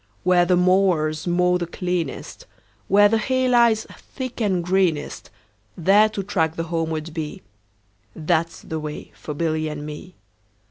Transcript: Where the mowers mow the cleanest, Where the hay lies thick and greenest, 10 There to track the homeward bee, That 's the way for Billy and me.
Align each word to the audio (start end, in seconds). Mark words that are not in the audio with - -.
Where 0.23 0.45
the 0.45 0.57
mowers 0.57 1.27
mow 1.27 1.59
the 1.59 1.67
cleanest, 1.67 2.47
Where 2.87 3.07
the 3.07 3.19
hay 3.19 3.47
lies 3.47 3.85
thick 3.91 4.41
and 4.41 4.63
greenest, 4.63 5.29
10 5.75 5.83
There 5.85 6.09
to 6.09 6.23
track 6.23 6.55
the 6.55 6.63
homeward 6.63 7.13
bee, 7.13 7.43
That 8.15 8.49
's 8.49 8.61
the 8.61 8.79
way 8.79 9.11
for 9.13 9.35
Billy 9.35 9.67
and 9.67 9.85
me. 9.85 10.15